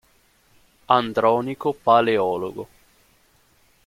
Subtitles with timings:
[0.87, 2.67] Andronico Paleologo